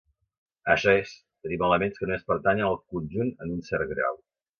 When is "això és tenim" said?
0.75-1.65